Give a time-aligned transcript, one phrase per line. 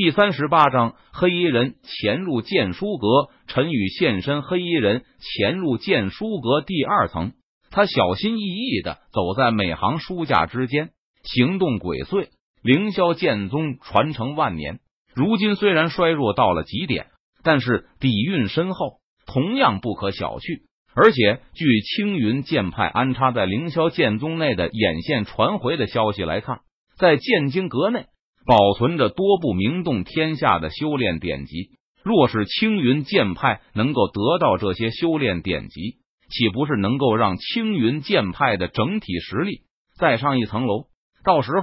[0.00, 3.32] 第三十八章黑衣人潜入剑书阁。
[3.48, 7.32] 陈宇现身黑衣人潜入剑书阁第二层，
[7.72, 10.90] 他小心翼翼的走在每行书架之间，
[11.24, 12.28] 行动鬼祟。
[12.62, 14.78] 凌霄剑宗传承万年，
[15.16, 17.08] 如今虽然衰弱到了极点，
[17.42, 20.60] 但是底蕴深厚，同样不可小觑。
[20.94, 26.60] 而且，据青云剑派安插在凌霄剑宗内的眼线传回的消息来看，
[26.96, 28.06] 在剑经阁内。
[28.46, 31.70] 保存着多部名动天下的修炼典籍。
[32.02, 35.96] 若是青云剑派能够得到这些修炼典籍，
[36.30, 39.62] 岂不是能够让青云剑派的整体实力
[39.98, 40.84] 再上一层楼？
[41.24, 41.62] 到时候，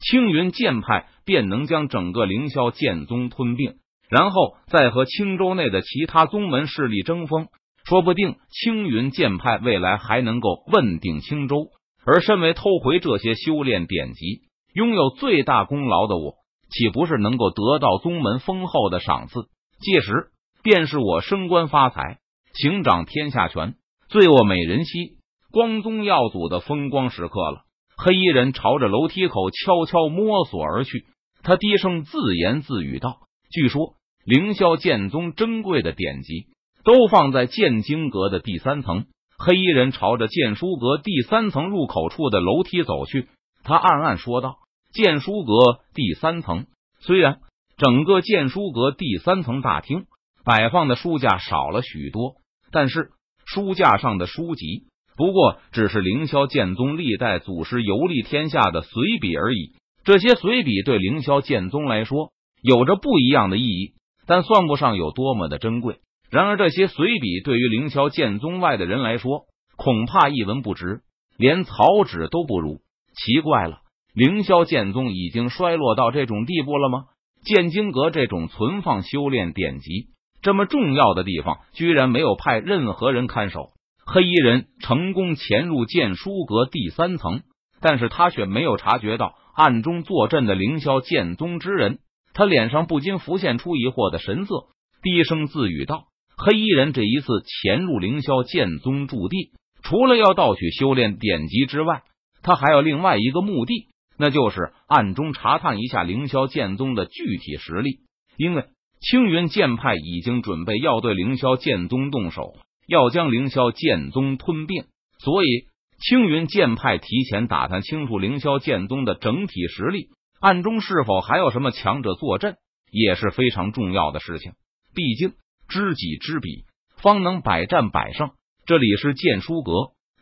[0.00, 3.74] 青云剑派便能将整个凌霄剑宗吞并，
[4.08, 7.48] 然后再和青州内的其他宗门势力争锋。
[7.84, 11.68] 说不定青云剑派未来还能够问鼎青州。
[12.04, 14.42] 而身为偷回这些修炼典籍。
[14.74, 16.36] 拥有最大功劳的我，
[16.70, 19.48] 岂不是能够得到宗门丰厚的赏赐？
[19.80, 20.30] 届时
[20.62, 22.18] 便是我升官发财、
[22.54, 23.74] 行掌天下权、
[24.08, 25.18] 醉卧美人膝、
[25.50, 27.64] 光宗耀祖的风光时刻了。
[27.96, 31.04] 黑衣人朝着楼梯口悄悄摸索而去，
[31.42, 33.18] 他低声自言自语道
[33.52, 33.94] ：“据说
[34.24, 36.46] 凌霄剑宗珍贵的典籍
[36.84, 39.04] 都放在剑经阁的第三层。”
[39.38, 43.28] 黑衣人朝着剑书阁第三层入口处的楼梯走去，
[43.64, 44.56] 他暗暗说道。
[44.92, 46.66] 剑书阁第三层，
[47.00, 47.40] 虽然
[47.78, 50.04] 整个剑书阁第三层大厅
[50.44, 52.34] 摆放的书架少了许多，
[52.70, 53.10] 但是
[53.46, 54.84] 书架上的书籍
[55.16, 59.72] 不过只是凌霄剑宗历代祖师游历天下的随笔而已。
[60.04, 63.94] 这些随笔对凌霄剑宗来说有着不一样的意义，
[64.26, 66.00] 但算不上有多么的珍贵。
[66.30, 69.44] 然而，这些随笔对于凌霄剑宗外的人来说，
[69.76, 71.02] 恐怕一文不值，
[71.36, 72.80] 连草纸都不如。
[73.14, 73.81] 奇怪了。
[74.14, 77.04] 凌霄剑宗已经衰落到这种地步了吗？
[77.44, 80.08] 剑经阁这种存放修炼典籍
[80.42, 83.70] 这么重要的地方，居然没有派任何人看守。
[84.04, 87.40] 黑衣人成功潜入剑书阁第三层，
[87.80, 92.00] 但是他却没有察觉到暗中坐镇的凌霄剑宗之人。
[92.34, 94.66] 他脸上不禁浮现出疑惑的神色，
[95.02, 96.04] 低声自语道
[96.36, 102.02] ：“黑衣人这一次潜入凌霄剑宗驻地，除了要盗取修炼典籍之外，
[102.42, 103.86] 他还有另外一个目的。”
[104.18, 108.00] 那就是暗中查探一下凌霄剑宗的具体实力，
[108.36, 108.66] 因为
[109.00, 112.54] 青云剑派已经准备要对凌霄剑宗动手，
[112.86, 114.84] 要将凌霄剑宗吞并，
[115.18, 115.66] 所以
[115.98, 120.08] 青云剑派提前打探清楚凌霄剑宗的整体实力，
[120.40, 122.56] 暗中是否还有什么强者坐镇，
[122.90, 124.52] 也是非常重要的事情。
[124.94, 125.32] 毕竟
[125.68, 126.64] 知己知彼，
[126.96, 128.30] 方能百战百胜。
[128.66, 129.72] 这里是剑书阁，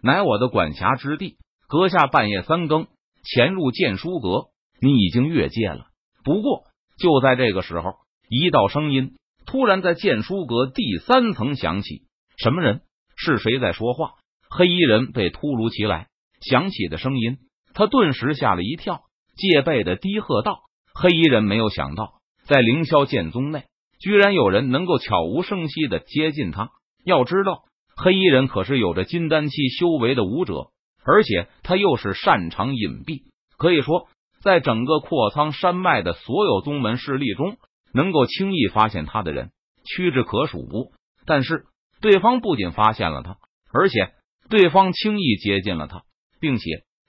[0.03, 1.37] 乃我的管辖之地。
[1.69, 2.87] 阁下半夜三更。
[3.33, 4.49] 潜入剑书阁，
[4.81, 5.87] 你已经越界了。
[6.25, 6.65] 不过
[6.99, 7.93] 就在这个时候，
[8.29, 9.13] 一道声音
[9.47, 12.03] 突然在剑书阁第三层响起
[12.37, 12.81] ：“什么人？
[13.17, 14.15] 是谁在说话？”
[14.51, 16.09] 黑衣人被突如其来
[16.41, 17.39] 响起的声音，
[17.73, 19.03] 他顿时吓了一跳，
[19.37, 20.63] 戒备的低喝道
[20.93, 22.15] ：“黑衣人没有想到，
[22.47, 23.67] 在凌霄剑宗内，
[24.01, 26.71] 居然有人能够悄无声息的接近他。
[27.05, 27.63] 要知道，
[27.97, 30.73] 黑衣人可是有着金丹期修为的武者。”
[31.05, 33.23] 而且他又是擅长隐蔽，
[33.57, 34.09] 可以说，
[34.43, 37.57] 在整个阔苍山脉的所有宗门势力中，
[37.93, 39.51] 能够轻易发现他的人
[39.85, 40.93] 屈指可数。
[41.27, 41.65] 但是，
[42.01, 43.37] 对方不仅发现了他，
[43.73, 44.13] 而且
[44.49, 46.03] 对方轻易接近了他，
[46.41, 46.65] 并且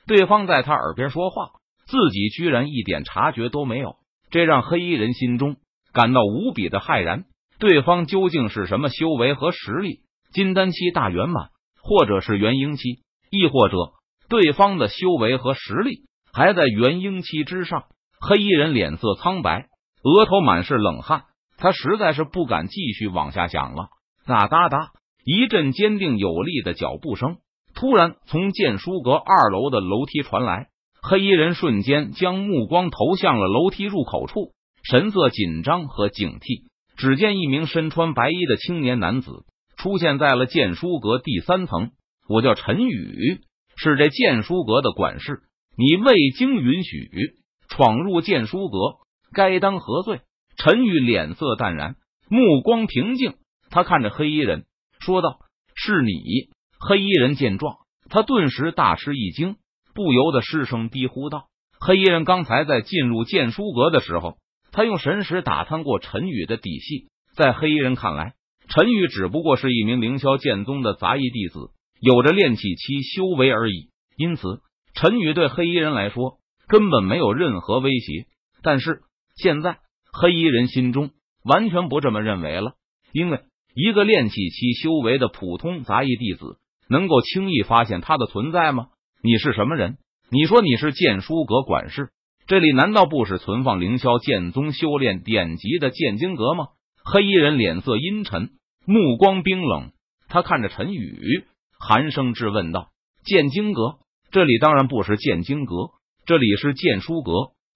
[0.08, 1.52] 对方在他耳边说话，
[1.86, 3.96] 自己居然一点察觉都没有，
[4.30, 5.58] 这让黑衣人心中
[5.94, 7.26] 感到无比的骇然。
[7.60, 10.02] 对方究竟是什么修为和实力？
[10.34, 11.50] 金丹期大圆满，
[11.82, 13.04] 或者是元婴期？
[13.32, 13.94] 亦或者，
[14.30, 16.02] 对方的修为和实力
[16.34, 17.86] 还在元婴期之上。
[18.20, 19.70] 黑衣人脸色苍白，
[20.04, 21.24] 额头满是冷汗，
[21.58, 23.88] 他实在是不敢继续往下想了。
[24.28, 24.92] 哒哒哒，
[25.24, 27.38] 一阵坚定有力的脚步声
[27.74, 30.68] 突然从剑书阁二楼的楼梯传来。
[31.02, 34.52] 黑衣人瞬间将目光投向了楼梯入口处，
[34.84, 36.70] 神色紧张和警惕。
[36.98, 39.46] 只见一名身穿白衣的青年男子
[39.78, 41.92] 出现在了剑书阁第三层。
[42.32, 43.42] 我叫陈宇，
[43.76, 45.42] 是这剑书阁的管事。
[45.76, 47.10] 你未经允许
[47.68, 48.78] 闯入剑书阁，
[49.34, 50.22] 该当何罪？
[50.56, 51.98] 陈宇脸色淡然，
[52.30, 53.34] 目光平静。
[53.70, 54.64] 他看着黑衣人
[55.02, 55.40] 说道
[55.76, 56.14] ：“是你。”
[56.80, 57.76] 黑衣人见状，
[58.10, 59.58] 他顿时大吃一惊，
[59.94, 61.48] 不由得失声低呼道
[61.80, 64.38] ：“黑衣人刚才在进入剑书阁的时候，
[64.72, 67.10] 他用神识打探过陈宇的底细。
[67.36, 68.36] 在黑衣人看来，
[68.70, 74.62] 陈宇只不过是一名凌霄剑宗的杂役弟子。”有着炼气期修为而已，因此
[74.96, 78.26] 陈宇对黑衣人来说根本没有任何威胁。
[78.64, 79.02] 但是
[79.36, 79.78] 现在
[80.12, 81.12] 黑衣人心中
[81.44, 82.74] 完全不这么认为了，
[83.14, 83.42] 因为
[83.76, 86.58] 一个练气期修为的普通杂役弟子，
[86.90, 88.88] 能够轻易发现他的存在吗？
[89.24, 89.98] 你是什么人？
[90.32, 92.10] 你说你是剑书阁管事，
[92.48, 96.70] 这里难道不是存放凌霄剑宗修炼典籍的剑经阁吗？
[97.04, 98.50] 黑衣人脸色阴沉，
[98.86, 99.92] 目光冰冷，
[100.28, 101.46] 他看着陈宇，
[101.84, 102.92] 寒声质问道
[103.26, 103.98] ：“剑经阁？
[104.32, 105.90] 这里当然不是剑经阁，
[106.28, 107.32] 这里是剑书阁，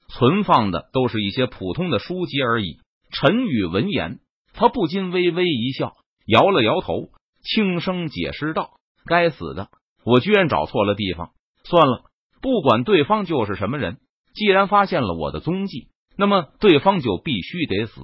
[0.10, 2.78] 存放的都是一些普通的书籍而已。”
[3.12, 4.20] 陈宇闻言，
[4.54, 5.94] 他不禁微微一笑，
[6.28, 7.10] 摇了摇头，
[7.44, 8.72] 轻声解释道
[9.08, 9.70] ：“该死的，
[10.06, 11.32] 我居然找错了地方。
[11.64, 12.04] 算了。”
[12.42, 13.98] 不管对方就是什么人，
[14.36, 18.02] 既然发现了我的踪迹，那么对方就必须得死。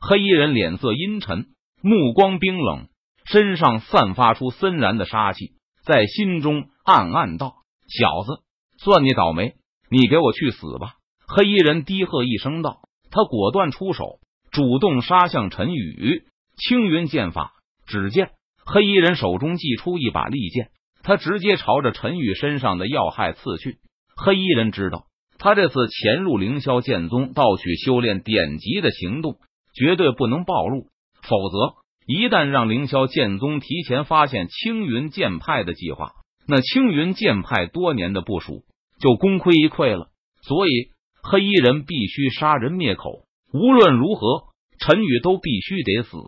[0.00, 1.46] 黑衣人脸色阴沉，
[1.80, 2.88] 目光冰冷，
[3.34, 5.54] 身上散发出森然的杀气，
[5.84, 7.56] 在心中暗暗道
[7.90, 8.44] ：“小子，
[8.78, 9.54] 算你倒霉，
[9.90, 10.94] 你给我去死吧！”
[11.26, 14.20] 黑衣人低喝一声道：“他果断出手，
[14.52, 16.22] 主动杀向陈宇。
[16.56, 17.54] 青云剑法，
[17.88, 18.30] 只见
[18.64, 20.70] 黑衣人手中祭出一把利剑，
[21.02, 23.78] 他直接朝着陈宇身上的要害刺去。”
[24.14, 25.06] 黑衣人知道，
[25.38, 29.38] 他这次潜入凌霄剑宗盗取修炼典籍的行动
[29.74, 30.86] 绝对不能暴露，
[31.22, 36.12] 否则一旦让凌霄剑宗提前发现青云剑派的计划，
[36.46, 38.64] 那青云剑派多年的部署
[39.00, 40.08] 就功亏一篑了。
[40.42, 40.90] 所以，
[41.22, 44.48] 黑衣人必须杀人灭口，无论如何，
[44.78, 46.18] 陈宇都必须得死。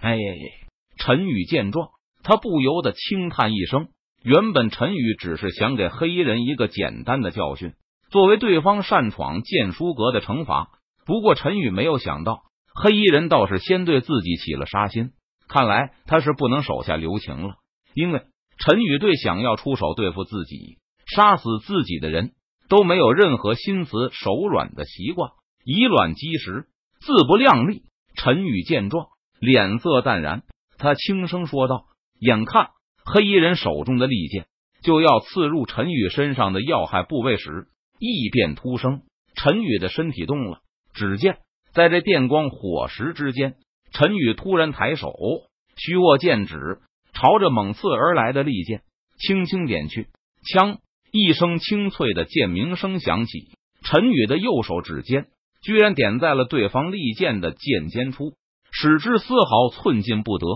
[0.00, 0.16] 哎，
[0.96, 1.90] 陈宇见状，
[2.22, 3.88] 他不由得轻叹一声。
[4.22, 7.74] 原本陈宇只是想给黑衣人一个简单的教训，
[8.10, 10.70] 作为对方擅闯剑书阁的惩罚。
[11.04, 12.42] 不过陈宇没有想到，
[12.74, 15.12] 黑衣人倒是先对自己起了杀心。
[15.48, 17.54] 看来他是不能手下留情了，
[17.94, 18.22] 因为
[18.58, 22.32] 陈宇对想要出手对付自己、杀死自己的人
[22.68, 25.30] 都没有任何心慈手软的习惯，
[25.64, 26.66] 以卵击石，
[27.00, 27.82] 自不量力。
[28.14, 29.06] 陈宇见状，
[29.40, 30.42] 脸色淡然，
[30.78, 31.86] 他轻声说道
[32.20, 32.70] ：“眼看。”
[33.02, 34.46] 黑衣人手中的利剑
[34.82, 37.66] 就要刺入陈宇身上的要害部位时，
[37.98, 39.02] 异变突生。
[39.34, 40.60] 陈宇的身体动了，
[40.92, 41.38] 只见
[41.72, 43.54] 在这电光火石之间，
[43.92, 45.12] 陈宇突然抬手，
[45.76, 46.78] 虚握剑指，
[47.12, 48.82] 朝着猛刺而来的利剑
[49.18, 50.08] 轻轻点去。
[50.42, 50.78] 枪
[51.12, 53.50] 一声清脆的剑鸣声响起，
[53.82, 55.26] 陈宇的右手指尖
[55.62, 58.34] 居然点在了对方利剑的剑尖处，
[58.70, 60.46] 使之丝毫寸进不得。